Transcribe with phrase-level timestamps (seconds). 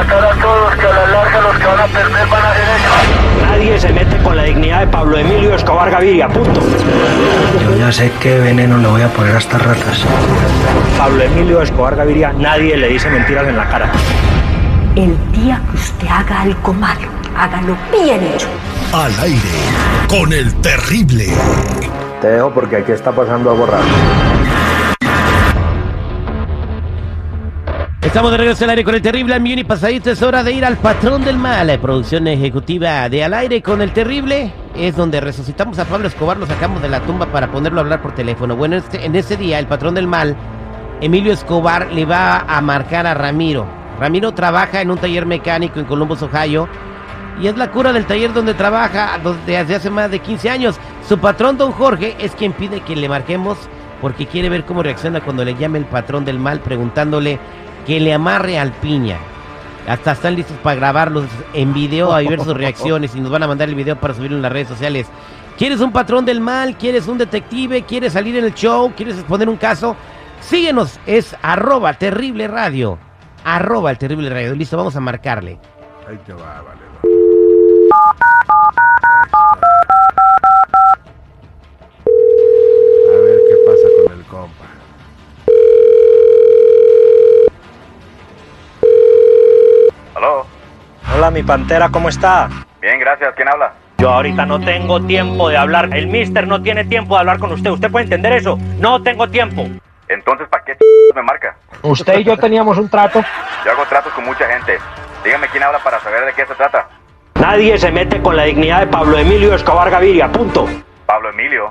[0.00, 2.62] matar a todos, que a la larga los que van a perder van a ser
[2.62, 3.50] ellos.
[3.50, 6.60] Nadie se mete con la dignidad de Pablo Emilio Escobar Gaviria, punto.
[7.62, 10.04] Yo ya sé qué veneno le voy a poner a estas ratas.
[10.96, 13.90] Pablo Emilio Escobar Gaviria, nadie le dice mentiras en la cara.
[14.96, 18.48] El día que usted haga algo malo, hágalo bien hecho.
[18.92, 19.60] Al aire
[20.08, 21.26] con el terrible.
[22.22, 23.84] Te dejo porque aquí está pasando algo raro.
[28.10, 30.10] Estamos de regreso al aire con el terrible al millón y pasadito.
[30.10, 31.64] Es hora de ir al patrón del mal.
[31.68, 36.36] La producción ejecutiva de Al aire con el terrible es donde resucitamos a Pablo Escobar,
[36.36, 38.56] lo sacamos de la tumba para ponerlo a hablar por teléfono.
[38.56, 40.34] Bueno, este, en ese día, el patrón del mal,
[41.00, 43.64] Emilio Escobar, le va a marcar a Ramiro.
[44.00, 46.68] Ramiro trabaja en un taller mecánico en Columbus, Ohio.
[47.40, 50.80] Y es la cura del taller donde trabaja desde hace más de 15 años.
[51.08, 53.56] Su patrón, don Jorge, es quien pide que le marquemos
[54.00, 57.38] porque quiere ver cómo reacciona cuando le llame el patrón del mal preguntándole
[57.90, 59.18] que le amarre al piña.
[59.88, 63.48] Hasta están listos para grabarlos en video, a ver sus reacciones y nos van a
[63.48, 65.08] mandar el video para subirlo en las redes sociales.
[65.58, 66.76] ¿Quieres un patrón del mal?
[66.76, 67.82] ¿Quieres un detective?
[67.82, 68.92] ¿Quieres salir en el show?
[68.96, 69.96] ¿Quieres exponer un caso?
[70.40, 72.96] Síguenos, es arroba terrible radio.
[73.42, 74.54] Arroba el terrible radio.
[74.54, 75.58] Listo, vamos a marcarle.
[76.08, 76.80] Ahí te va, vale.
[77.02, 77.09] A
[91.20, 92.48] Hola, mi pantera, ¿cómo está?
[92.80, 93.34] Bien, gracias.
[93.36, 93.74] ¿Quién habla?
[93.98, 95.90] Yo ahorita no tengo tiempo de hablar.
[95.92, 97.68] El mister no tiene tiempo de hablar con usted.
[97.68, 98.58] ¿Usted puede entender eso?
[98.78, 99.66] No tengo tiempo.
[100.08, 100.78] Entonces, ¿para qué
[101.14, 101.54] me marca?
[101.82, 103.22] Usted y yo teníamos un trato.
[103.66, 104.78] Yo hago tratos con mucha gente.
[105.22, 106.88] Dígame quién habla para saber de qué se trata.
[107.34, 110.66] Nadie se mete con la dignidad de Pablo Emilio Escobar Gaviria, punto.
[111.04, 111.70] Pablo Emilio.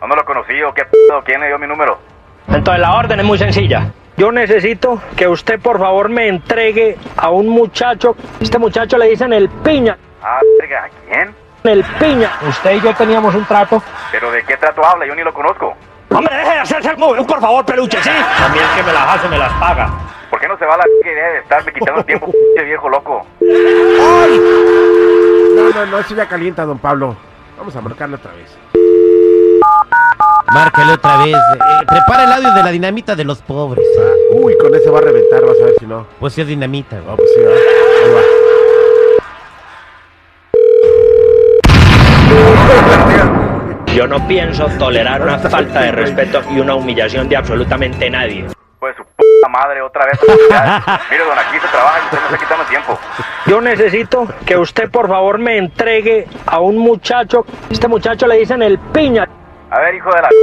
[0.00, 1.22] ¿No lo conocí o qué pedo?
[1.22, 1.98] ¿Quién le dio mi número?
[2.48, 3.92] Entonces la orden es muy sencilla.
[4.20, 8.14] Yo necesito que usted por favor me entregue a un muchacho.
[8.38, 9.96] Este muchacho le dicen el piña.
[10.22, 11.34] Ah, ¿a quién?
[11.64, 12.30] El piña.
[12.46, 13.82] Usted y yo teníamos un trato.
[14.12, 15.06] ¿Pero de qué trato habla?
[15.06, 15.74] Yo ni lo conozco.
[16.10, 18.10] Hombre, deje de hacerse el móvil, por favor, peluche, ¿sí?
[18.38, 19.88] También que me las hace, me las paga.
[20.28, 23.26] ¿Por qué no se va la idea de estarme quitando tiempo, pinche viejo loco?
[23.40, 27.16] No, no, no, eso ya calienta, don Pablo.
[27.56, 28.54] Vamos a marcarle otra vez.
[30.52, 31.34] Márcale otra vez.
[31.36, 33.84] Eh, prepara el audio de la dinamita de los pobres.
[34.00, 36.06] Ah, uy, con ese va a reventar, vas a ver si no.
[36.18, 36.96] Pues sí es dinamita.
[36.96, 37.06] güey.
[37.10, 37.60] No, pues sí, ¿verdad?
[38.04, 38.20] Ahí va.
[43.94, 48.46] Yo no pienso tolerar una falta de respeto y una humillación de absolutamente nadie.
[48.78, 50.18] Pues su puta madre otra vez.
[51.10, 52.98] Mire, don, aquí se trabaja y usted me está quitando tiempo.
[53.46, 57.44] Yo necesito que usted por favor me entregue a un muchacho.
[57.68, 59.28] Este muchacho le dicen el piña.
[59.70, 60.36] A ver, hijo de la p***,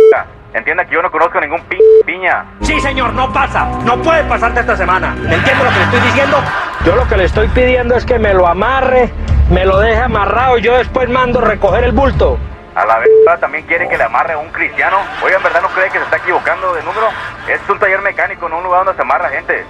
[0.58, 2.46] entienda que yo no conozco ningún pi piña.
[2.62, 3.66] Sí, señor, no pasa.
[3.84, 5.14] No puede pasarte esta semana.
[5.18, 6.38] ¿Entiende lo que le estoy diciendo?
[6.86, 9.12] Yo lo que le estoy pidiendo es que me lo amarre,
[9.50, 12.38] me lo deje amarrado y yo después mando recoger el bulto.
[12.76, 14.98] A la verdad también quiere que le amarre a un cristiano.
[15.22, 17.08] Oiga, en verdad no cree que se está equivocando de número.
[17.50, 19.66] Es un taller mecánico, no un lugar donde se amarra gente.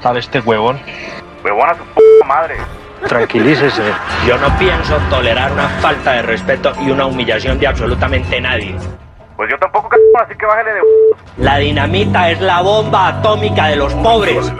[0.00, 0.80] ¿Sabe este huevón?
[1.44, 2.56] Huevona su puta madre.
[3.08, 3.82] Tranquilícese.
[4.26, 8.74] Yo no pienso tolerar una falta de respeto y una humillación de absolutamente nadie.
[9.36, 9.90] Pues yo tampoco,
[10.24, 10.80] así que bájale de...
[11.38, 14.52] La dinamita es la bomba atómica de los pobres.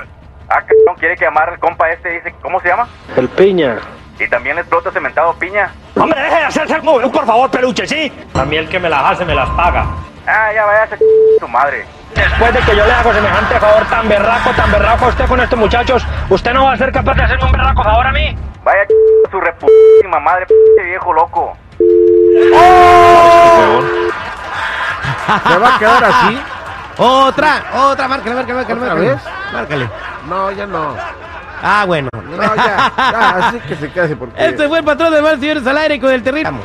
[0.48, 2.86] Ah, c***, quiere que amarre el compa este, dice, ¿cómo se llama?
[3.16, 3.78] El piña.
[4.18, 5.72] Y también le explota cementado piña.
[5.96, 8.12] Hombre, deje de hacerse el móvil, por favor, peluche, ¿sí?
[8.32, 9.86] También que me las hace, me las paga.
[10.26, 10.98] Ah, ya vaya a c***,
[11.38, 11.86] su madre.
[12.14, 15.40] Después de que yo le hago semejante favor tan berraco, tan berraco a usted con
[15.40, 18.36] estos muchachos, ¿usted no va a ser capaz de hacerme un berraco favor a mí?
[18.64, 18.80] Vaya
[19.30, 21.56] su reputísima madre, p viejo loco.
[25.48, 26.40] ¿Se va a quedar así?
[26.98, 28.80] Otra, otra, márcale, márcale, márcale.
[28.80, 29.10] ¿Otra márcale.
[29.10, 29.22] vez?
[29.52, 29.90] Márcale.
[30.30, 30.96] No, ya no.
[31.62, 32.08] Ah, bueno.
[32.14, 34.46] No, ya, ya, así que se quede porque...
[34.46, 36.44] Este fue el patrón del mal, señores, al aire con el terrible.
[36.50, 36.64] Vamos.